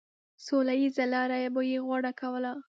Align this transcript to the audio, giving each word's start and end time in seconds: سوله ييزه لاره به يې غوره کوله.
سوله 0.45 0.73
ييزه 0.81 1.05
لاره 1.13 1.37
به 1.53 1.61
يې 1.69 1.77
غوره 1.85 2.11
کوله. 2.19 2.53